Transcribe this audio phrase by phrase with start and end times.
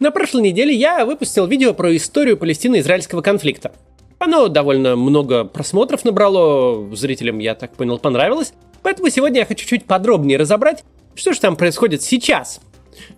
[0.00, 3.72] На прошлой неделе я выпустил видео про историю палестино-израильского конфликта.
[4.18, 8.54] Оно довольно много просмотров набрало, зрителям, я так понял, понравилось.
[8.82, 10.84] Поэтому сегодня я хочу чуть подробнее разобрать,
[11.14, 12.62] что же там происходит сейчас.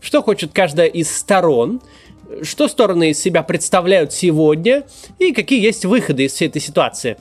[0.00, 1.80] Что хочет каждая из сторон,
[2.42, 4.82] что стороны из себя представляют сегодня
[5.20, 7.16] и какие есть выходы из всей этой ситуации.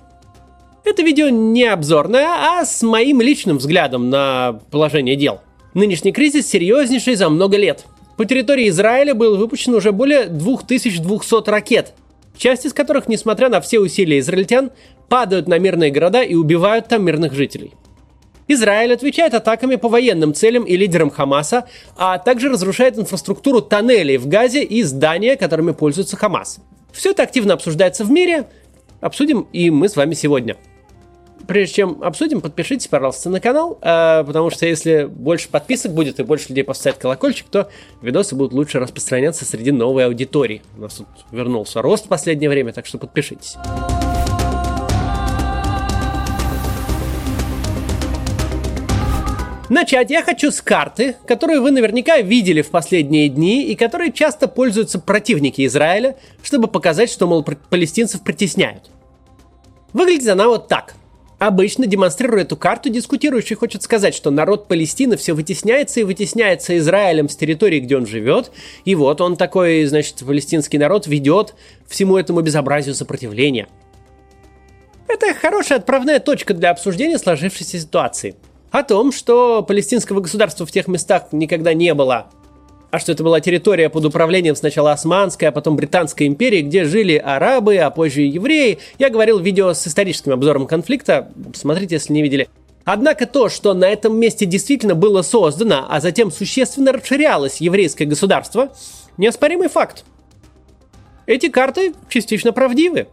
[0.83, 5.39] Это видео не обзорное, а с моим личным взглядом на положение дел.
[5.75, 7.85] Нынешний кризис серьезнейший за много лет–
[8.17, 11.93] по территории Израиля было выпущено уже более 2200 ракет,
[12.37, 14.71] часть из которых, несмотря на все усилия израильтян,
[15.09, 17.73] падают на мирные города и убивают там мирных жителей.
[18.47, 24.27] Израиль отвечает атаками по военным целям и лидерам Хамаса, а также разрушает инфраструктуру тоннелей в
[24.27, 26.59] Газе и здания, которыми пользуется Хамас.
[26.91, 28.49] Все это активно обсуждается в мире,
[28.99, 30.57] обсудим и мы с вами сегодня–
[31.47, 36.23] прежде чем обсудим, подпишитесь, пожалуйста, на канал, э, потому что если больше подписок будет и
[36.23, 37.69] больше людей поставят колокольчик, то
[38.01, 40.61] видосы будут лучше распространяться среди новой аудитории.
[40.77, 43.57] У нас тут вернулся рост в последнее время, так что подпишитесь.
[49.71, 54.49] Начать я хочу с карты, которую вы наверняка видели в последние дни и которой часто
[54.49, 58.89] пользуются противники Израиля, чтобы показать, что, мол, палестинцев притесняют.
[59.93, 60.95] Выглядит она вот так.
[61.41, 67.29] Обычно, демонстрируя эту карту, дискутирующий хочет сказать, что народ Палестины все вытесняется и вытесняется Израилем
[67.29, 68.51] с территории, где он живет,
[68.85, 71.55] и вот он такой, значит, палестинский народ ведет
[71.87, 73.67] всему этому безобразию сопротивления.
[75.07, 78.35] Это хорошая отправная точка для обсуждения сложившейся ситуации.
[78.69, 82.29] О том, что палестинского государства в тех местах никогда не было,
[82.91, 87.15] а что это была территория под управлением сначала Османской, а потом Британской империи, где жили
[87.15, 88.79] арабы, а позже евреи.
[88.99, 92.49] Я говорил видео с историческим обзором конфликта, смотрите, если не видели.
[92.83, 98.73] Однако то, что на этом месте действительно было создано, а затем существенно расширялось еврейское государство,
[99.17, 100.03] неоспоримый факт.
[101.27, 103.07] Эти карты частично правдивы.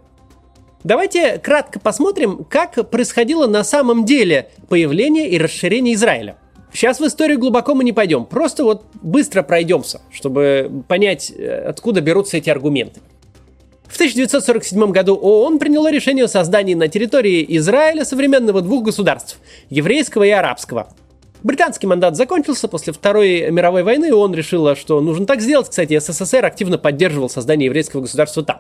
[0.83, 6.37] Давайте кратко посмотрим, как происходило на самом деле появление и расширение Израиля–
[6.73, 12.01] Сейчас в историю глубоко мы не пойдем, просто вот быстро пройдемся, чтобы понять, э, откуда
[12.01, 13.01] берутся эти аргументы.
[13.87, 19.39] В 1947 году ООН приняло решение о создании на территории Израиля современного двух государств–
[19.71, 20.89] еврейского и арабского.
[21.43, 25.71] Британский мандат закончился после Второй мировой войны, и ООН решила, что нужно так сделать.
[25.71, 28.59] Кстати, СССР активно поддерживал создание еврейского государства там.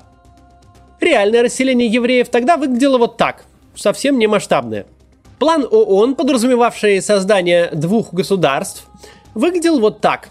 [1.00, 3.44] Реальное расселение евреев тогда выглядело вот так,
[3.74, 4.86] совсем не масштабное–
[5.38, 8.86] План ООН, подразумевавший создание двух государств,
[9.34, 10.30] выглядел вот так.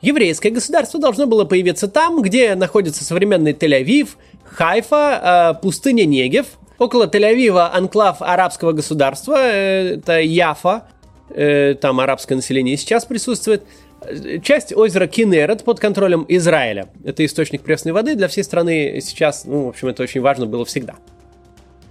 [0.00, 4.10] Еврейское государство должно было появиться там, где находится современный Тель-Авив,
[4.44, 6.46] Хайфа, э, пустыня Негев.
[6.78, 10.84] Около Тель-Авива анклав арабского государства, э, это Яфа,
[11.28, 13.64] э, там арабское население сейчас присутствует.
[14.42, 16.88] Часть озера Кинерет под контролем Израиля.
[17.04, 20.64] Это источник пресной воды для всей страны сейчас, ну, в общем, это очень важно было
[20.64, 20.94] всегда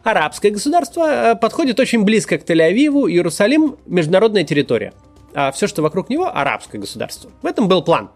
[0.05, 4.93] арабское государство э, подходит очень близко к Тель-Авиву, Иерусалим– международная территория.
[5.33, 7.31] А все, что вокруг него– арабское государство.
[7.41, 8.11] В этом был план.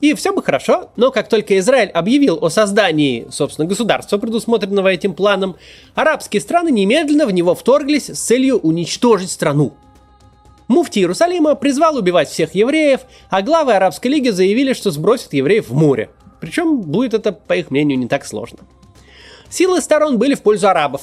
[0.00, 5.14] И все бы хорошо, но как только Израиль объявил о создании, собственно, государства, предусмотренного этим
[5.14, 5.56] планом,
[5.94, 9.74] арабские страны немедленно в него вторглись с целью уничтожить страну.
[10.68, 15.74] Муфти Иерусалима призвал убивать всех евреев, а главы Арабской лиги заявили, что сбросят евреев в
[15.74, 16.10] море.
[16.40, 18.60] Причем будет это, по их мнению, не так сложно.
[19.54, 21.02] Силы сторон были в пользу арабов.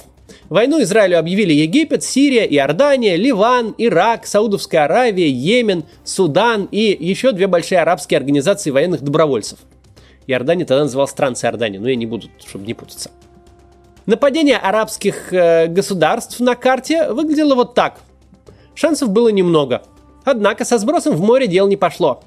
[0.49, 7.47] Войну Израилю объявили Египет, Сирия, Иордания, Ливан, Ирак, Саудовская Аравия, Йемен, Судан и еще две
[7.47, 9.59] большие арабские организации военных добровольцев.
[10.27, 13.11] Иордания тогда называлась Трансиордания, но я не буду, чтобы не путаться.
[14.05, 17.99] Нападение арабских э, государств на карте выглядело вот так.
[18.73, 19.83] Шансов было немного.
[20.23, 22.23] Однако со сбросом в море дел не пошло.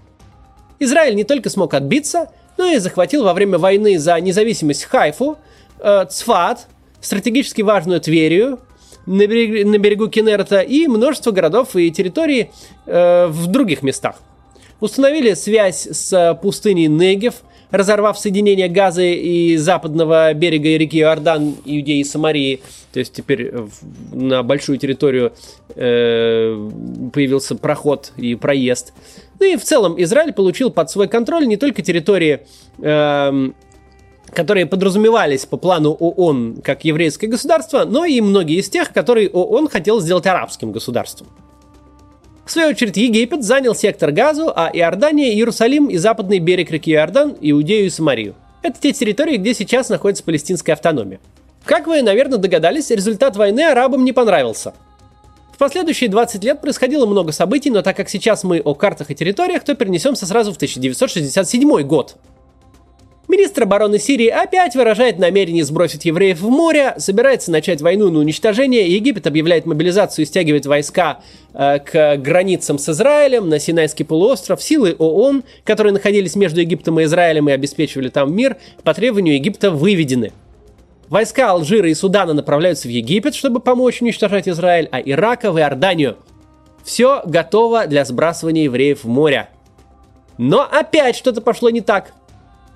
[0.79, 5.39] Израиль не только смог отбиться, но и захватил во время войны за независимость Хайфу,
[5.81, 6.67] э, Цфат,
[7.05, 8.59] стратегически важную Тверию
[9.07, 12.51] на, берег, на берегу Кенерта и множество городов и территорий
[12.87, 14.17] э, в других местах.
[14.81, 17.35] Установили связь с пустыней Негев,
[17.71, 22.61] разорвав соединение Газы и западного берега реки Иордан, Иудеи и Самарии.
[22.93, 23.53] То есть теперь
[24.13, 25.33] на большую территорию
[25.75, 26.71] э,
[27.13, 28.93] появился проход и проезд.
[29.41, 32.47] Ну и в целом Израиль получил под свой контроль не только территории
[32.79, 33.51] э,
[34.33, 39.69] которые подразумевались по плану ООН как еврейское государство, но и многие из тех, которые ООН
[39.69, 41.29] хотел сделать арабским государством.
[42.45, 47.37] В свою очередь, Египет занял сектор Газу, а Иордания, Иерусалим и западный берег реки Иордан,
[47.41, 48.35] Иудею и Самарию.
[48.63, 51.21] Это те территории, где сейчас находится палестинская автономия.
[51.65, 54.75] Как вы, наверное, догадались, результат войны арабам не понравился.
[55.55, 59.15] В последующие 20 лет происходило много событий, но так как сейчас мы о картах и
[59.15, 62.17] территориях, то перенесемся сразу в 1967 год–
[63.27, 68.87] Министр обороны Сирии опять выражает намерение сбросить евреев в море, собирается начать войну на уничтожение.
[68.87, 71.21] Египет объявляет мобилизацию и стягивает войска
[71.55, 74.63] э, к границам с Израилем на Синайский полуостров.
[74.63, 79.71] Силы ООН, которые находились между Египтом и Израилем и обеспечивали там мир, по требованию Египта
[79.71, 80.33] выведены.
[81.09, 86.19] Войска Алжира и Судана направляются в Египет, чтобы помочь уничтожать Израиль, а Ирака в Иорданию.
[86.85, 89.49] Все готово для сбрасывания евреев в море.
[90.37, 92.13] Но опять что-то пошло не так–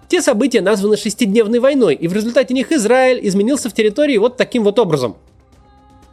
[0.08, 4.64] те события названы шестидневной войной, и в результате них Израиль изменился в территории вот таким
[4.64, 5.16] вот образом.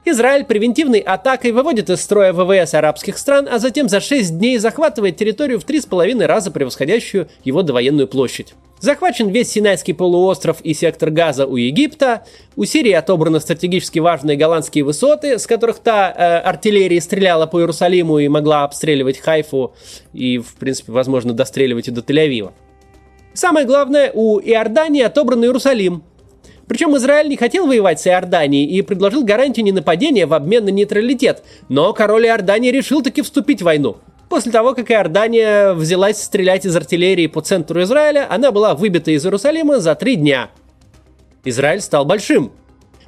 [0.08, 5.18] Израиль превентивной атакой выводит из строя ВВС арабских стран, а затем за 6 дней захватывает
[5.18, 8.54] территорию в 3,5 раза превосходящую его довоенную площадь.
[8.80, 12.26] Захвачен весь Синайский полуостров и сектор Газа у Египта.
[12.56, 18.20] У Сирии отобраны стратегически важные голландские высоты, с которых та э, артиллерия стреляла по Иерусалиму
[18.20, 19.74] и могла обстреливать Хайфу
[20.14, 22.52] и, в принципе, возможно, достреливать и до Тель-Авива.
[23.36, 26.04] Самое главное, у Иордании отобран Иерусалим.
[26.68, 31.44] Причем Израиль не хотел воевать с Иорданией и предложил гарантию ненападения в обмен на нейтралитет,
[31.68, 33.98] но король Иордании решил таки вступить в войну.
[34.30, 39.26] После того, как Иордания взялась стрелять из артиллерии по центру Израиля, она была выбита из
[39.26, 40.50] Иерусалима за три дня.
[41.44, 42.54] Израиль стал большим.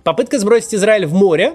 [0.03, 1.53] Попытка сбросить Израиль в море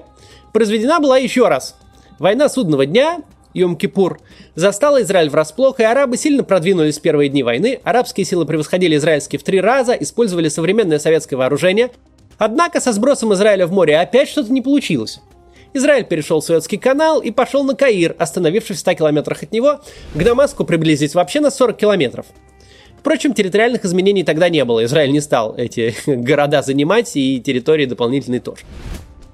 [0.54, 1.76] произведена была еще раз.
[2.18, 3.20] Война судного дня
[3.54, 4.18] Йом-Кипур,
[4.54, 7.80] застала Израиль врасплох, и арабы сильно продвинулись в первые дни войны.
[7.84, 11.90] Арабские силы превосходили израильские в три раза, использовали современное советское вооружение.
[12.38, 15.20] Однако со сбросом Израиля в море опять что-то не получилось.
[15.74, 19.80] Израиль перешел в Суэцкий канал и пошел на Каир, остановившись в 100 километрах от него.
[20.14, 22.26] К Дамаску приблизились вообще на 40 километров.
[22.98, 24.84] Впрочем, территориальных изменений тогда не было.
[24.84, 28.62] Израиль не стал эти города занимать и территории дополнительные тоже.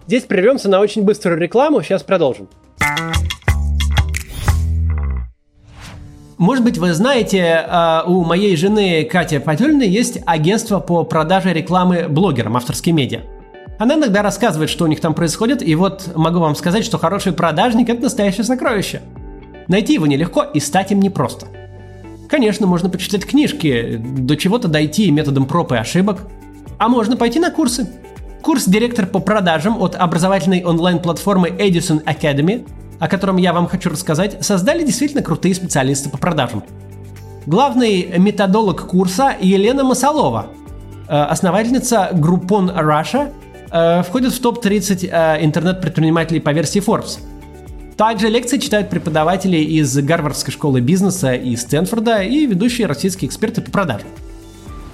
[0.07, 2.49] Здесь прервемся на очень быструю рекламу, сейчас продолжим.
[6.39, 12.07] Может быть, вы знаете, а, у моей жены Кати Потельной есть агентство по продаже рекламы
[12.09, 13.23] блогерам, авторские медиа.
[13.81, 17.33] Она иногда рассказывает, что у них там происходит, и вот могу вам сказать, что хороший
[17.33, 19.03] продажник– это настоящее сокровище.
[19.67, 21.47] Найти его нелегко и стать им непросто.
[22.29, 26.29] Конечно, можно почитать книжки, до чего-то дойти методом проб и ошибок.
[26.79, 27.89] А можно пойти на курсы.
[28.43, 32.65] Курс «Директор по продажам» от образовательной онлайн-платформы Edison Academy
[32.99, 36.65] о котором я вам хочу рассказать, создали действительно крутые специалисты по продажам.
[37.47, 40.49] Главный методолог курса Елена Масалова,
[41.09, 43.33] э, основательница Groupon Russia,
[43.71, 47.21] э, входит в топ-30 э, интернет-предпринимателей по версии Forbes.
[47.97, 53.71] Также лекции читают преподаватели из Гарвардской школы бизнеса и Стэнфорда и ведущие российские эксперты по
[53.71, 54.09] продажам.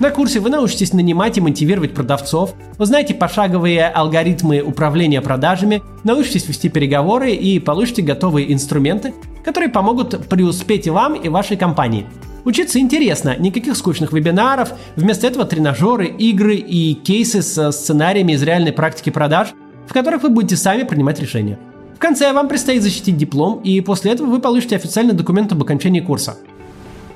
[0.00, 6.68] На курсе вы научитесь нанимать и мотивировать продавцов, узнаете пошаговые алгоритмы управления продажами, научитесь вести
[6.68, 9.14] переговоры и получите готовые инструменты,
[9.44, 12.06] которые помогут преуспеть и вам, и вашей компании.
[12.44, 18.72] Учиться интересно, никаких скучных вебинаров, вместо этого тренажеры, игры и кейсы со сценариями из реальной
[18.72, 19.50] практики продаж,
[19.86, 21.56] в которых вы будете сами принимать решения.
[21.94, 26.00] В конце вам предстоит защитить диплом, и после этого вы получите официальный документ об окончании
[26.00, 26.36] курса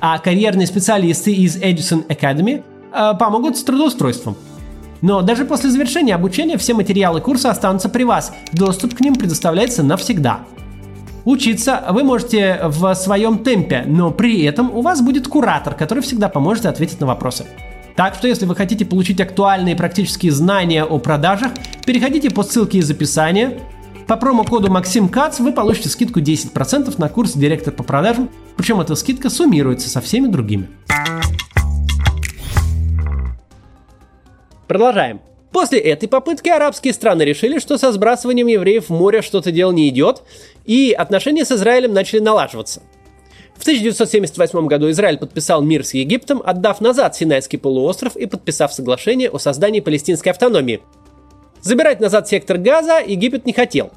[0.01, 2.63] а карьерные специалисты из Edison Academy
[2.93, 4.35] э, помогут с трудоустройством.
[5.01, 8.33] Но даже после завершения обучения все материалы курса останутся при вас.
[8.51, 10.41] Доступ к ним предоставляется навсегда.
[11.25, 16.29] Учиться вы можете в своем темпе, но при этом у вас будет куратор, который всегда
[16.29, 17.45] поможет ответить на вопросы.
[17.95, 21.51] Так что если вы хотите получить актуальные практические знания о продажах,
[21.85, 23.59] переходите по ссылке из описания,
[24.07, 28.93] по промокоду Максим Кац вы получите скидку 10% на курс «Директор по продажам», причем эта
[28.95, 30.67] скидка суммируется со всеми другими.
[34.67, 35.21] Продолжаем.
[35.53, 39.87] После этой попытки арабские страны решили, что со сбрасыванием евреев в море что-то дело не
[39.87, 40.23] идет,
[40.65, 42.81] и отношения с Израилем начали налаживаться.
[43.55, 49.29] В 1978 году Израиль подписал мир с Египтом, отдав назад Синайский полуостров и подписав соглашение
[49.29, 50.81] о создании палестинской автономии.
[51.61, 53.93] Забирать назад сектор газа Египет не хотел.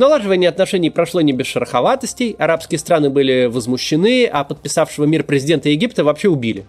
[0.00, 6.04] Налаживание отношений прошло не без шероховатостей, арабские страны были возмущены, а подписавшего мир президента Египта
[6.04, 6.64] вообще убили.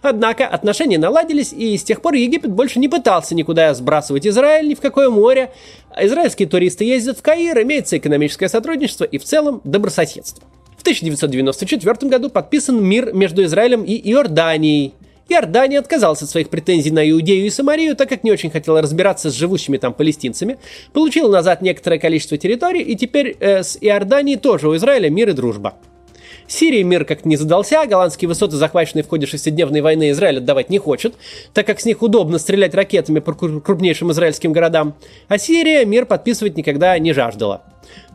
[0.00, 4.74] Однако отношения наладились, и с тех пор Египет больше не пытался никуда сбрасывать Израиль ни
[4.74, 5.52] в какое море.
[6.00, 10.42] Израильские туристы ездят в Каир, имеется экономическое сотрудничество и в целом добрососедство.
[10.78, 14.94] В 1994 году подписан мир между Израилем и Иорданией–
[15.32, 19.30] Иордания отказалась от своих претензий на Иудею и Самарию, так как не очень хотела разбираться
[19.30, 20.58] с живущими там палестинцами,
[20.92, 25.32] получила назад некоторое количество территорий, и теперь э, с Иорданией тоже у Израиля мир и
[25.32, 25.74] дружба.
[26.46, 30.78] Сирии мир как-то не задался, голландские высоты, захваченные в ходе шестидневной войны, Израиль отдавать не
[30.78, 31.14] хочет,
[31.54, 34.94] так как с них удобно стрелять ракетами по крупнейшим израильским городам,
[35.28, 37.62] а Сирия мир подписывать никогда не жаждала.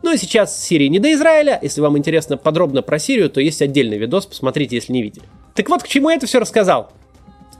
[0.02, 3.60] Ну и сейчас Сирии не до Израиля, если вам интересно подробно про Сирию, то есть
[3.62, 5.24] отдельный видос, посмотрите, если не видели.
[5.54, 6.92] Так вот, к чему я это все рассказал.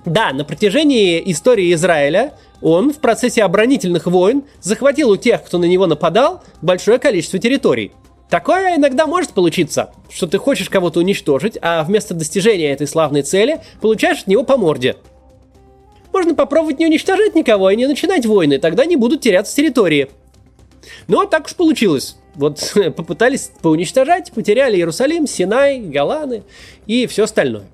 [0.09, 5.67] Да, на протяжении истории Израиля он в процессе оборонительных войн захватил у тех, кто на
[5.67, 7.93] него нападал, большое количество территорий.
[8.31, 13.61] Такое иногда может получиться, что ты хочешь кого-то уничтожить, а вместо достижения этой славной цели
[13.83, 14.97] получаешь от него по морде.
[16.11, 20.09] Можно попробовать не уничтожать никого и не начинать войны, тогда не будут теряться территории.
[21.07, 22.17] Но так уж получилось.
[22.35, 26.45] Вот попытались поуничтожать, потеряли Иерусалим, Синай, Голаны
[26.87, 27.67] и все остальное.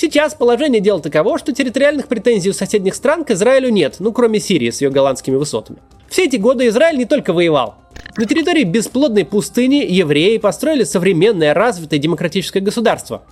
[0.00, 4.40] Сейчас положение дел таково, что территориальных претензий у соседних стран к Израилю нет, ну кроме
[4.40, 5.78] Сирии с ее голландскими высотами.
[6.08, 7.74] Все эти годы Израиль не только воевал.
[8.16, 13.24] На территории бесплодной пустыни евреи построили современное, развитое демократическое государство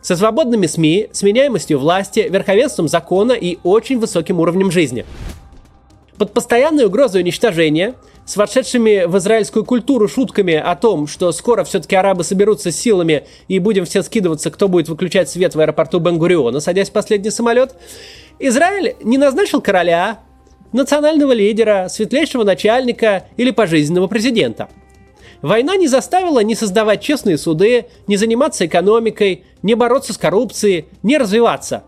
[0.00, 5.04] со свободными СМИ, сменяемостью власти, верховенством закона и очень высоким уровнем жизни.
[6.16, 11.94] Под постоянной угрозой уничтожения– с вошедшими в израильскую культуру шутками о том, что скоро все-таки
[11.94, 16.90] арабы соберутся силами и будем все скидываться, кто будет выключать свет в аэропорту Бенгуриона, садясь
[16.90, 17.74] в последний самолет,
[18.38, 20.20] Израиль не назначил короля,
[20.72, 24.68] национального лидера, светлейшего начальника или пожизненного президента.
[25.40, 31.16] Война не заставила ни создавать честные суды, ни заниматься экономикой, ни бороться с коррупцией, ни
[31.16, 31.84] развиваться.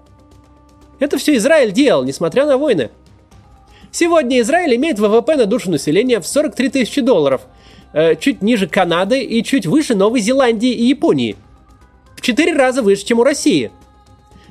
[0.98, 2.90] Это все Израиль делал, несмотря на войны.
[3.98, 7.46] Сегодня Израиль имеет ВВП на душу населения в 43 тысячи долларов,
[7.94, 11.34] э, чуть ниже Канады и чуть выше Новой Зеландии и Японии.
[12.14, 13.70] В 4 раза выше, чем у России.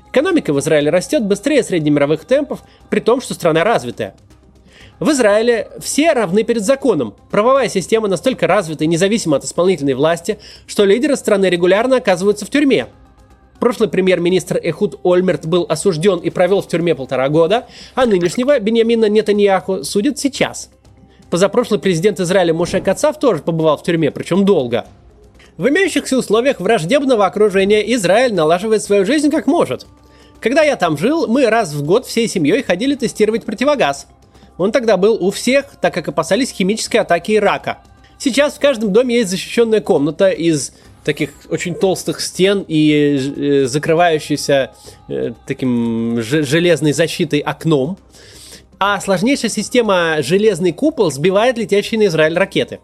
[0.10, 4.16] Экономика в Израиле растет быстрее среднемировых темпов, при том, что страна развитая.
[5.00, 7.14] В Израиле все равны перед законом.
[7.30, 12.50] Правовая система настолько развита и независима от исполнительной власти, что лидеры страны регулярно оказываются в
[12.50, 12.88] тюрьме–
[13.60, 19.10] Прошлый премьер-министр Эхуд Ольмерт был осужден и провел в тюрьме полтора года, а нынешнего Беньямина
[19.10, 20.70] Нетаньяху судят сейчас.
[21.30, 24.86] Позапрошлый президент Израиля Муше Кацав тоже побывал в тюрьме, причем долго.
[25.58, 29.88] В имеющихся условиях враждебного окружения Израиль налаживает свою жизнь как может.
[30.42, 34.08] Когда я там жил, мы раз в год всей семьей ходили тестировать противогаз.
[34.58, 37.80] Он тогда был у всех, так как опасались химической атаки Ирака.
[38.18, 40.74] Сейчас в каждом доме есть защищенная комната из
[41.06, 44.72] таких очень толстых стен и э, закрывающейся
[45.08, 47.98] э, таким железной защитой окном.
[48.80, 52.80] А сложнейшая система железный купол сбивает летящие на Израиль ракеты.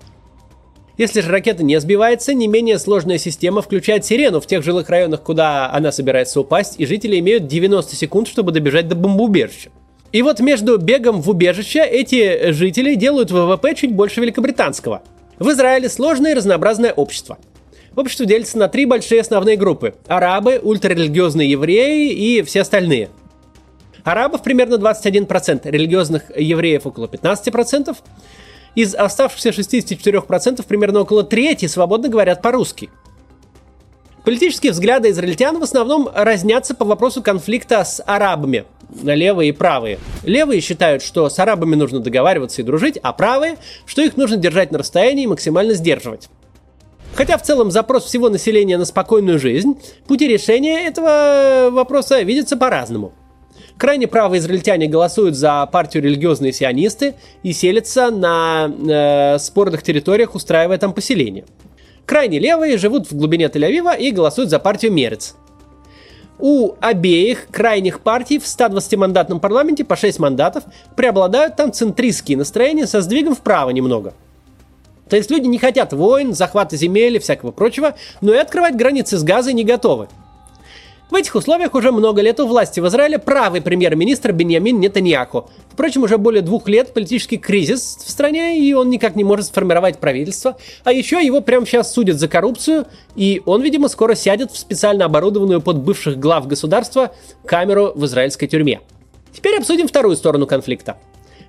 [0.97, 5.23] Если же ракета не сбивается, не менее сложная система включает сирену в тех жилых районах,
[5.23, 9.71] куда она собирается упасть, и жители имеют 90 секунд, чтобы добежать до бомбоубежища.
[10.11, 15.01] И вот между бегом в убежище эти жители делают ВВП чуть больше великобританского.
[15.39, 17.39] В Израиле сложное и разнообразное общество–
[17.95, 19.95] Общество делится на три большие основные группы.
[20.07, 23.09] Арабы, ультрарелигиозные евреи и все остальные.
[24.03, 27.95] Арабов примерно 21%, религиозных евреев около 15%.
[28.75, 32.89] Из оставшихся 64% примерно около трети свободно говорят по-русски.
[34.23, 38.65] Политические взгляды израильтян в основном разнятся по вопросу конфликта с арабами,
[39.03, 39.99] левые и правые.
[40.23, 44.71] Левые считают, что с арабами нужно договариваться и дружить, а правые, что их нужно держать
[44.71, 46.29] на расстоянии и максимально сдерживать.
[47.13, 49.77] Хотя в целом запрос всего населения на спокойную жизнь,
[50.07, 53.13] пути решения этого вопроса видятся по-разному.
[53.77, 60.77] Крайне правые израильтяне голосуют за партию религиозные сионисты и селятся на э, спорных территориях, устраивая
[60.77, 61.45] там поселение.
[62.05, 65.35] Крайне левые живут в глубине Тель-Авива и голосуют за партию Мерец.
[66.37, 70.63] У обеих крайних партий в 120-мандатном парламенте по 6 мандатов
[70.95, 74.13] преобладают там центристские настроения со сдвигом вправо немного–
[75.11, 79.17] то есть люди не хотят войн, захвата земель и всякого прочего, но и открывать границы
[79.17, 80.07] с газой не готовы.
[81.09, 85.49] В этих условиях уже много лет у власти в Израиле правый премьер-министр Беньямин Нетаньяху.
[85.69, 89.97] Впрочем, уже более двух лет политический кризис в стране, и он никак не может сформировать
[89.97, 90.55] правительство.
[90.85, 92.85] А еще его прямо сейчас судят за коррупцию,
[93.17, 97.11] и он, видимо, скоро сядет в специально оборудованную под бывших глав государства
[97.45, 98.79] камеру в израильской тюрьме.
[99.33, 100.95] Теперь обсудим вторую сторону конфликта.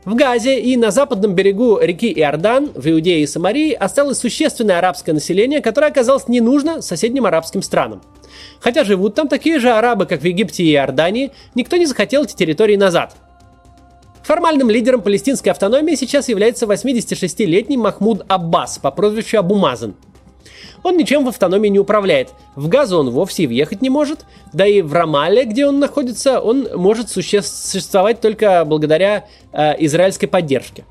[0.04, 5.14] В Газе и на западном берегу реки Иордан, в Иудее и Самарии, осталось существенное арабское
[5.14, 8.02] население, которое оказалось не нужно соседним арабским странам.
[8.59, 12.35] Хотя живут там такие же арабы, как в Египте и Иордании, никто не захотел эти
[12.35, 13.14] территории назад.
[14.25, 19.94] Формальным лидером палестинской автономии сейчас является 86-летний Махмуд Аббас по прозвищу Абумазан–
[20.82, 22.30] он ничем в автономии не управляет.
[22.56, 26.68] В Газу он вовсе въехать не может, да и в Рамале, где он находится, он
[26.75, 30.84] может существовать только благодаря э, израильской поддержке.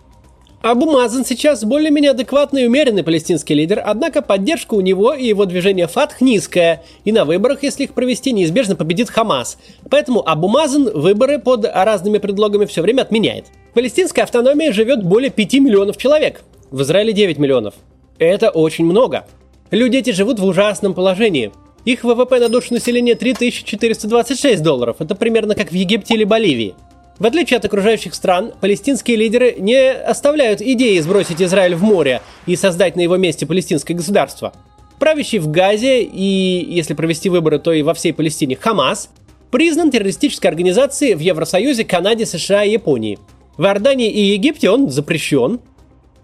[0.61, 5.45] Абу Мазан сейчас более-менее адекватный и умеренный палестинский лидер, однако поддержка у него и его
[5.45, 9.57] движения ФАТХ низкая, и на выборах, если их провести, неизбежно победит Хамас.
[9.89, 13.45] Поэтому Абу Мазан выборы под разными предлогами все время отменяет.
[13.71, 17.73] В палестинской автономии живет более 5 миллионов человек, в Израиле 9 миллионов.
[18.19, 19.25] Это очень много.
[19.71, 21.53] Люди эти живут в ужасном положении.
[21.85, 24.97] Их ВВП на душу населения 3426 долларов.
[24.99, 26.75] Это примерно как в Египте или Боливии.
[27.19, 32.57] В отличие от окружающих стран, палестинские лидеры не оставляют идеи сбросить Израиль в море и
[32.57, 34.51] создать на его месте палестинское государство.
[34.99, 39.09] Правящий в Газе и, если провести выборы, то и во всей Палестине Хамас
[39.51, 43.19] признан террористической организацией в Евросоюзе, Канаде, США и Японии.
[43.55, 45.61] В Иордании и Египте он запрещен.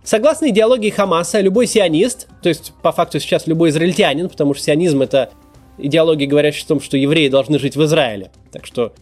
[0.08, 5.02] Согласно идеологии Хамаса, любой сионист, то есть по факту сейчас любой израильтянин, потому что сионизм
[5.02, 5.32] это
[5.78, 8.32] идеология, говорящая о том, что евреи должны жить в Израиле.
[8.54, 8.94] Так что,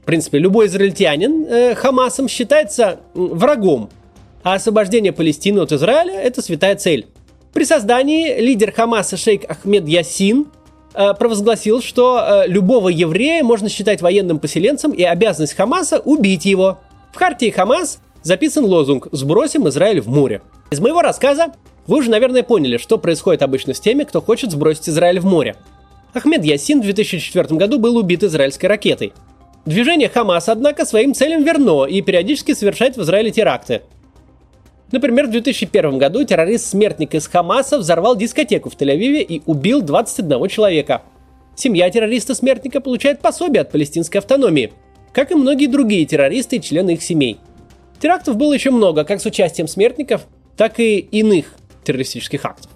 [0.00, 3.90] в принципе, любой израильтянин э, Хамасом считается врагом,
[4.42, 7.08] а освобождение Палестины от Израиля– это святая цель.
[7.52, 10.46] При создании лидер Хамаса шейх Ахмед Ясин
[10.94, 16.78] э, провозгласил, что э, любого еврея можно считать военным поселенцем и обязанность Хамаса убить его.
[17.12, 20.42] В хартии Хамас записан лозунг «Сбросим Израиль в море».
[20.72, 21.52] Из моего рассказа
[21.86, 25.54] вы уже, наверное, поняли, что происходит обычно с теми, кто хочет сбросить Израиль в море–
[26.14, 29.12] Ахмед Ясин в 2004 году был убит израильской ракетой.
[29.66, 33.82] Движение Хамас, однако, своим целям верно и периодически совершает в Израиле теракты.
[34.92, 41.02] Например, в 2001 году террорист-смертник из Хамаса взорвал дискотеку в Тель-Авиве и убил 21 человека.
[41.56, 44.72] Семья террориста-смертника получает пособие от палестинской автономии,
[45.12, 47.38] как и многие другие террористы и члены их семей.
[48.00, 52.70] Терактов было еще много, как с участием смертников, так и иных террористических актов.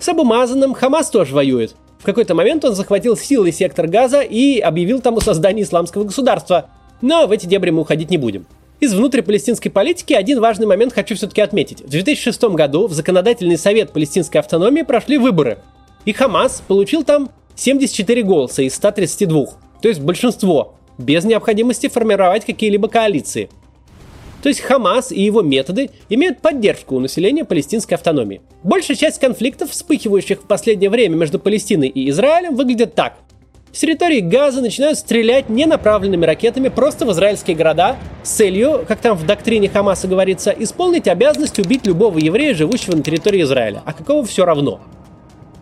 [0.00, 5.00] С Абумазаном Хамас тоже воюет– в какой-то момент он захватил силой сектор газа и объявил
[5.00, 6.68] там о создании исламского государства.
[7.00, 8.46] Но в эти дебри мы уходить не будем.
[8.78, 11.80] Из внутрипалестинской политики один важный момент хочу все-таки отметить.
[11.80, 15.60] В 2006 году в Законодательный совет палестинской автономии прошли выборы.
[16.04, 19.46] И Хамас получил там 74 голоса из 132.
[19.80, 23.48] То есть большинство, без необходимости формировать какие-либо коалиции–
[24.44, 28.42] то есть Хамас и его методы имеют поддержку у населения палестинской автономии.
[28.62, 33.14] Большая часть конфликтов, вспыхивающих в последнее время между Палестиной и Израилем, выглядит так.
[33.72, 39.16] С территории Газа начинают стрелять ненаправленными ракетами просто в израильские города с целью, как там
[39.16, 44.26] в доктрине Хамаса говорится, исполнить обязанность убить любого еврея, живущего на территории Израиля, а какого
[44.26, 44.82] все равно.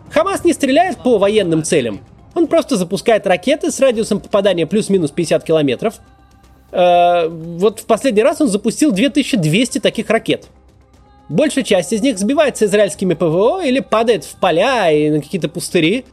[0.09, 2.01] Хамас не стреляет по военным целям,
[2.35, 5.95] он просто запускает ракеты с радиусом попадания плюс-минус 50 километров,
[6.73, 10.47] Э, вот в последний раз он запустил 2200 таких ракет.
[11.29, 16.05] Большая часть из них сбивается израильскими ПВО или падает в поля и на какие-то пустыри.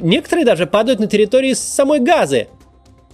[0.00, 2.46] Некоторые даже падают на территории самой Газы.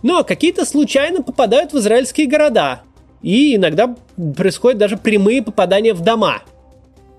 [0.02, 2.82] Но какие-то случайно попадают в израильские города.
[3.22, 3.96] И иногда
[4.36, 6.42] происходят даже прямые попадания в дома.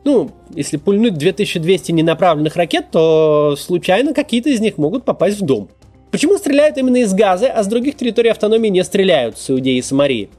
[0.04, 5.70] Ну, если пульнуть 2200 ненаправленных ракет, то случайно какие-то из них могут попасть в дом.
[6.18, 9.84] Почему стреляют именно из Газы, а с других территорий автономии не стреляют с Иудеи и
[9.84, 10.32] Самарии?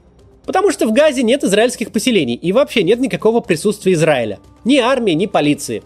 [0.45, 4.39] Потому что в Газе нет израильских поселений и вообще нет никакого присутствия Израиля.
[4.65, 5.81] Ни армии, ни полиции.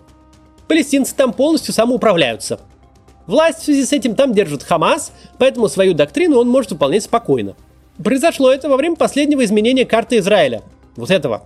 [0.67, 2.59] Палестинцы там полностью самоуправляются.
[3.27, 7.55] Власть в связи с этим там держит Хамас, поэтому свою доктрину он может выполнять спокойно.
[8.03, 10.63] Произошло это во время последнего изменения карты Израиля.
[10.95, 11.45] Вот этого.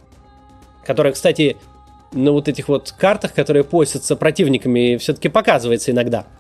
[0.86, 1.58] Которая, кстати,
[2.14, 6.26] на вот этих вот картах, которые постятся противниками, все-таки показывается иногда–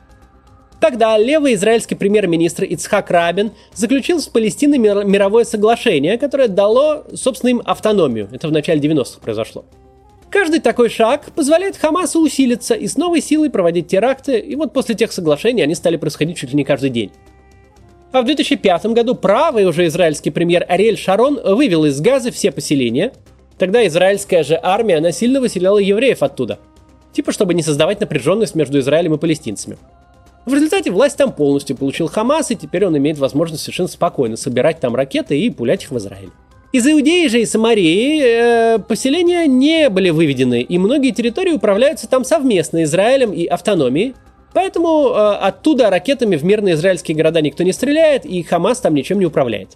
[0.79, 7.61] Тогда левый израильский премьер-министр Ицхак Рабин заключил с Палестиной мировое соглашение, которое дало, собственно, им
[7.65, 8.29] автономию.
[8.31, 9.65] Это в начале 90-х произошло.
[10.29, 14.93] Каждый такой шаг позволяет Хамасу усилиться и с новой силой проводить теракты, и вот после
[14.93, 17.11] тех соглашений они стали происходить чуть ли не каждый день.
[18.11, 23.13] А в 2005 году правый уже израильский премьер Ариэль Шарон вывел из Газы все поселения.
[23.57, 26.59] Тогда израильская же армия насильно выселяла евреев оттуда.
[27.13, 29.77] Типа, чтобы не создавать напряженность между Израилем и палестинцами.
[30.47, 34.79] В результате власть там полностью получил Хамас, и теперь он имеет возможность совершенно спокойно собирать
[34.79, 36.29] там ракеты и пулять их в Израиль.
[36.71, 42.23] Из Иудеи же и Самарии э, поселения не были выведены, и многие территории управляются там
[42.23, 44.15] совместно Израилем и автономией.
[44.53, 49.19] Поэтому э, оттуда ракетами в мирные израильские города никто не стреляет, и Хамас там ничем
[49.19, 49.71] не управляет.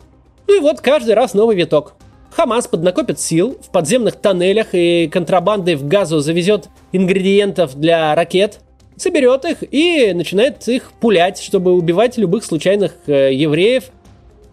[0.47, 1.95] Ну и вот каждый раз новый виток.
[2.31, 8.62] Хамас поднакопит сил в подземных тоннелях и контрабандой в газу завезет ингредиентов для ракет–
[8.97, 13.86] соберет их и начинает их пулять, чтобы убивать любых случайных э, евреев.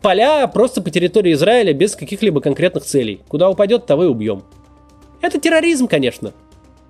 [0.01, 3.21] Поля просто по территории Израиля без каких-либо конкретных целей.
[3.29, 4.45] Куда упадет, того и убьем.
[5.21, 6.33] Это терроризм, конечно.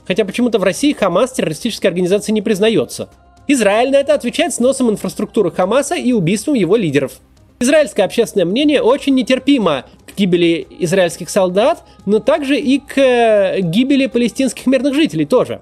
[0.06, 3.08] Хотя почему-то в России Хамас террористической организацией не признается.
[3.46, 7.12] Израиль на это отвечает сносом инфраструктуры Хамаса и убийством его лидеров.
[7.60, 14.06] Израильское общественное мнение очень нетерпимо к гибели израильских солдат, но также и к э, гибели
[14.06, 15.60] палестинских мирных жителей тоже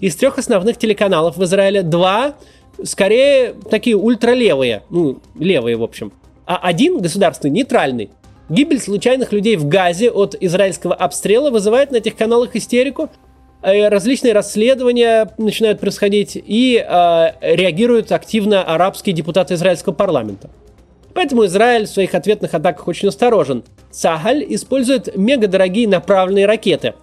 [0.00, 2.34] из трех основных телеканалов в Израиле два
[2.82, 6.12] скорее такие ультралевые, ну, левые, в общем.
[6.46, 8.10] А один государственный, нейтральный.
[8.48, 13.08] Гибель случайных людей в Газе от израильского обстрела вызывает на этих каналах истерику.
[13.62, 20.50] э, различные расследования начинают происходить и э, реагируют активно арабские депутаты израильского парламента.
[21.14, 23.64] Поэтому Израиль в своих ответных атаках очень осторожен.
[23.90, 26.94] Сахаль использует мегадорогие направленные ракеты.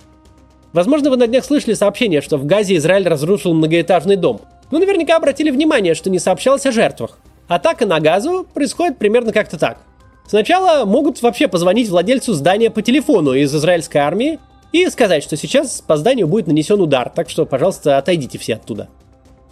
[0.78, 4.42] Возможно, вы на днях слышали сообщение, что в Газе Израиль разрушил многоэтажный дом.
[4.70, 7.18] Но наверняка обратили внимание, что не сообщалось о жертвах.
[7.48, 9.80] Атака на Газу происходит примерно как-то так.
[10.28, 14.38] Сначала могут вообще позвонить владельцу здания по телефону из израильской армии
[14.72, 18.88] и сказать, что сейчас по зданию будет нанесен удар, так что, пожалуйста, отойдите все оттуда.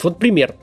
[0.03, 0.53] Вот пример.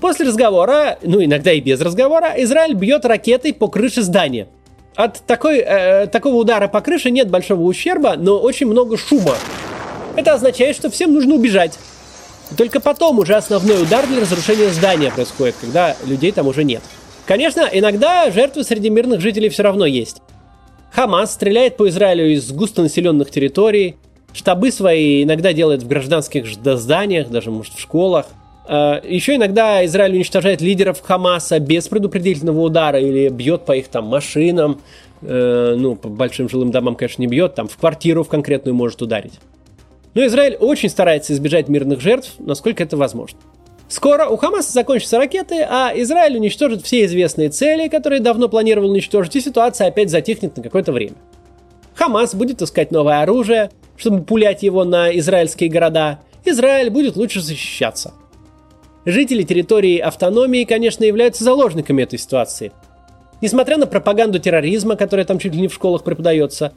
[0.00, 4.48] После разговора, ну иногда и без разговора, Израиль бьет ракетой по крыше здания.
[4.94, 9.36] От такой, э, такого удара по крыше нет большого ущерба, но очень много шума.
[10.16, 11.78] Это означает, что всем нужно убежать.
[12.50, 16.82] И только потом уже основной удар для разрушения здания происходит, когда людей там уже нет.
[17.26, 20.22] Конечно, иногда жертвы среди мирных жителей все равно есть.
[20.92, 23.96] Хамас стреляет по Израилю из густонаселенных территорий,
[24.32, 28.26] штабы свои иногда делает в гражданских зданиях, даже, может, в школах.
[28.68, 34.06] А, Еще иногда Израиль уничтожает лидеров Хамаса без предупредительного удара или бьет по их там
[34.06, 34.80] машинам,
[35.22, 39.00] э, ну, по большим жилым домам, конечно, не бьет, там в квартиру в конкретную может
[39.02, 39.34] ударить.
[40.14, 43.38] Но Израиль очень старается избежать мирных жертв, насколько это возможно.
[43.88, 49.36] Скоро у Хамаса закончатся ракеты, а Израиль уничтожит все известные цели, которые давно планировал уничтожить,
[49.36, 51.14] и ситуация опять затихнет на какое-то время.
[51.94, 56.18] Хамас будет искать новое оружие, чтобы пулять его на израильские города.
[56.44, 58.12] Израиль будет лучше защищаться.
[59.06, 62.72] Жители территории автономии, конечно, являются заложниками этой ситуации.
[63.40, 66.72] Несмотря на пропаганду терроризма, которая там чуть ли не в школах преподается,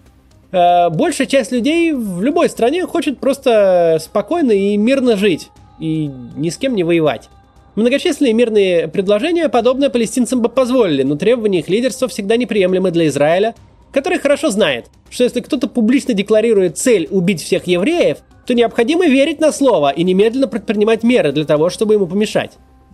[0.51, 6.49] э, большая часть людей в любой стране хочет просто спокойно и мирно жить и ни
[6.49, 7.29] с кем не воевать.
[7.75, 13.55] Многочисленные мирные предложения подобное палестинцам бы позволили, но требования их лидерства всегда неприемлемы для Израиля,
[13.91, 19.39] который хорошо знает, что если кто-то публично декларирует цель убить всех евреев, то необходимо верить
[19.39, 22.53] на слово и немедленно предпринимать меры для того, чтобы ему помешать.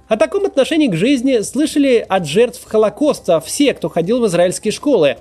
[0.10, 5.16] О таком отношении к жизни слышали от жертв Холокоста все, кто ходил в израильские школы.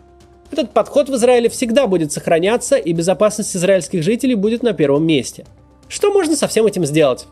[0.51, 5.47] Этот подход в Израиле всегда будет сохраняться, и безопасность израильских жителей будет на первом месте.
[5.87, 7.27] Что можно со всем этим сделать?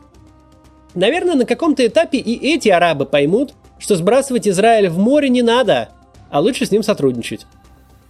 [0.95, 5.89] Наверное, на каком-то этапе и эти арабы поймут, что сбрасывать Израиль в море не надо,
[6.29, 7.47] а лучше с ним сотрудничать.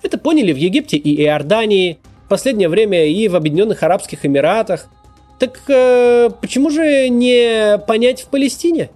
[0.04, 4.88] Это поняли в Египте и Иордании, в последнее время и в Объединенных Арабских Эмиратах.
[5.40, 8.90] Так э, почему же не понять в Палестине?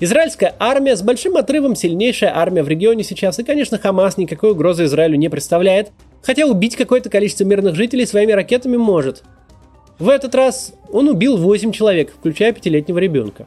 [0.00, 4.84] Израильская армия с большим отрывом сильнейшая армия в регионе сейчас, и, конечно, Хамас никакой угрозы
[4.84, 5.90] Израилю не представляет,
[6.22, 9.22] хотя убить какое-то количество мирных жителей своими ракетами может–
[9.98, 13.46] в этот раз он убил 8 человек, включая пятилетнего ребенка.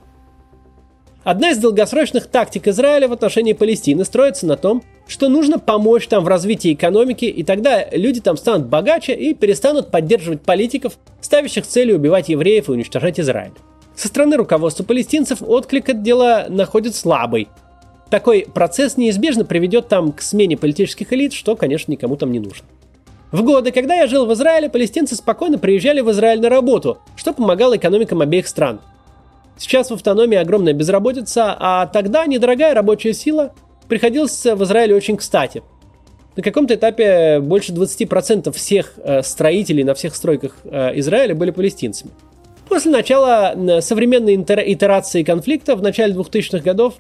[1.23, 6.23] Одна из долгосрочных тактик Израиля в отношении Палестины строится на том, что нужно помочь там
[6.23, 11.95] в развитии экономики, и тогда люди там станут богаче и перестанут поддерживать политиков, ставящих целью
[11.95, 13.51] убивать евреев и уничтожать Израиль.
[13.95, 17.49] Со стороны руководства палестинцев отклик от дела находит слабый.
[18.09, 22.65] Такой процесс неизбежно приведет там к смене политических элит, что, конечно, никому там не нужно.
[23.31, 27.31] В годы, когда я жил в Израиле, палестинцы спокойно приезжали в Израиль на работу, что
[27.31, 28.81] помогало экономикам обеих стран.
[29.57, 33.53] Сейчас в автономии огромная безработица, а тогда недорогая рабочая сила
[33.91, 35.63] приходилась в Израиле очень кстати.
[36.37, 42.13] На каком-то этапе больше 20% всех э, строителей на всех стройках э, Израиля были палестинцами.
[42.69, 46.93] После начала современной итерации конфликта в начале 2000-х годов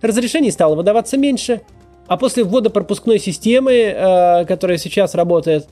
[0.00, 1.60] разрешений стало выдаваться меньше,
[2.06, 5.68] а после ввода пропускной системы, э, которая сейчас работает,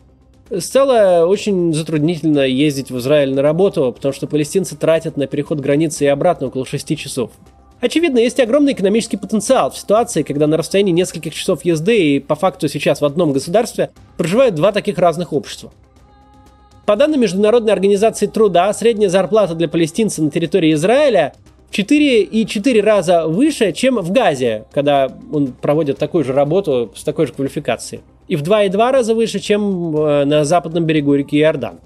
[0.61, 6.05] Стало очень затруднительно ездить в Израиль на работу, потому что палестинцы тратят на переход границы
[6.05, 7.33] и обратно около 6 часов.
[7.81, 12.35] Очевидно, есть огромный экономический потенциал в ситуации, когда на расстоянии нескольких часов езды и по
[12.35, 15.73] факту сейчас в одном государстве проживают два таких разных общества.
[16.87, 21.35] По данным Международной организации труда, средняя зарплата для палестинца на территории Израиля
[21.69, 27.27] в 4,4 раза выше, чем в Газе, когда он проводит такую же работу с такой
[27.27, 31.81] же квалификацией и в 2,2 раза выше, чем э, на западном берегу реки Иордан.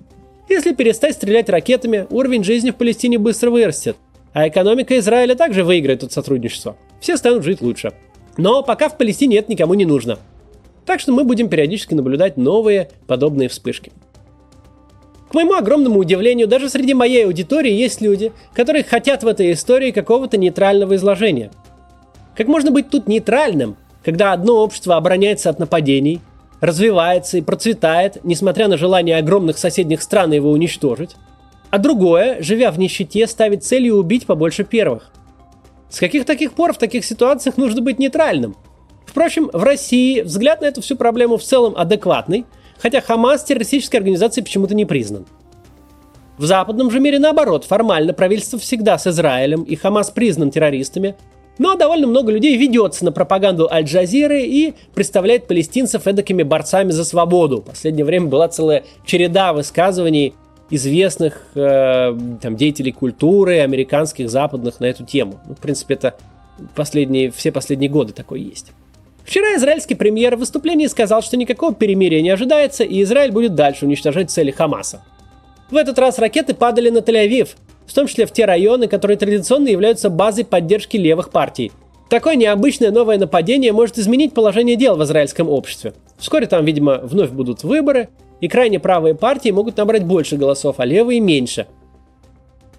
[0.49, 3.97] Если перестать стрелять ракетами, уровень жизни в Палестине быстро вырастет,
[4.33, 6.77] а экономика Израиля также выиграет от сотрудничества.
[7.01, 7.93] Все станут жить лучше.
[8.37, 10.19] Но пока в Палестине это никому не нужно.
[10.87, 13.93] Так что мы будем периодически наблюдать новые подобные вспышки.
[15.31, 19.93] К моему огромному удивлению, даже среди моей аудитории есть люди, которые хотят в этой истории
[19.93, 21.53] какого-то нейтрального изложения.
[22.37, 26.21] Как можно быть тут нейтральным, когда одно общество обороняется от нападений,
[26.61, 31.17] развивается и процветает, несмотря на желание огромных соседних стран его уничтожить,
[31.71, 35.11] а другое, живя в нищете, ставит целью убить побольше первых.
[35.89, 38.57] С каких таких пор в таких ситуациях нужно быть нейтральным?
[39.07, 42.47] Впрочем, в России взгляд на эту всю проблему в целом адекватный,
[42.79, 45.27] хотя Хамас террористической организацией почему-то не признан.
[46.39, 51.17] В западном же мире наоборот, формально правительство всегда с Израилем, и Хамас признан террористами,
[51.59, 57.59] но довольно много людей ведется на пропаганду Аль-Джазиры и представляет палестинцев эдакими борцами за свободу.
[57.59, 60.35] В последнее время была целая череда высказываний
[60.71, 65.41] известных э, там, деятелей культуры, американских, западных на эту тему.
[65.47, 66.15] Ну, в принципе, это
[66.75, 68.73] последние, все последние годы такое есть.
[69.25, 73.87] Вчера израильский премьер в выступлении сказал, что никакого перемирия не ожидается, и Израиль будет дальше
[73.87, 75.03] уничтожать цели Хамаса.
[75.71, 77.51] В этот раз ракеты падали на Тель-Авив,
[77.87, 81.71] в том числе в те районы, которые традиционно являются базой поддержки левых партий.
[82.09, 85.95] Такое необычное новое нападение может изменить положение дел в израильском обществе.
[86.19, 88.09] Вскоре там, видимо, вновь будут выборы,
[88.41, 91.67] и крайне правые партии могут набрать больше голосов, а левые меньше.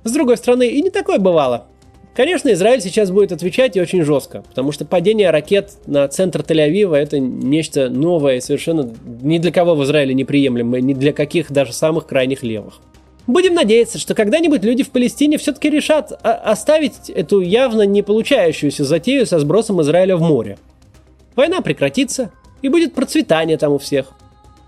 [0.03, 1.67] С другой стороны, и не такое бывало.
[2.13, 6.95] Конечно, Израиль сейчас будет отвечать и очень жестко, потому что падение ракет на центр Тель-Авива
[6.95, 11.71] это нечто новое и совершенно ни для кого в Израиле неприемлемое, ни для каких даже
[11.71, 12.81] самых крайних левых.
[13.27, 19.25] Будем надеяться, что когда-нибудь люди в Палестине все-таки решат оставить эту явно не получающуюся затею
[19.25, 20.57] со сбросом Израиля в море.
[21.35, 24.11] Война прекратится, и будет процветание там у всех.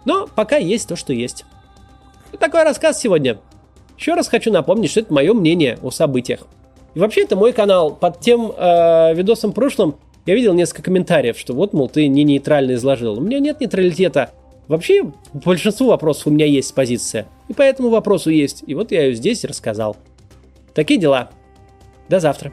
[0.06, 1.46] Но пока есть то, что есть.
[2.40, 3.38] Такой рассказ сегодня.
[3.98, 6.42] Еще раз хочу напомнить, что это мое мнение о событиях.
[6.94, 7.96] И вообще это мой канал.
[7.96, 12.74] Под тем э, видосом прошлым я видел несколько комментариев, что вот, мол, ты не нейтрально
[12.74, 13.18] изложил.
[13.18, 14.32] У меня нет нейтралитета.
[14.68, 17.28] Вообще, большинству вопросов у меня есть позиция.
[17.50, 18.64] И по этому вопросу есть.
[18.66, 19.98] И вот я ее здесь рассказал.
[20.74, 21.30] Такие дела.
[22.10, 22.52] До завтра.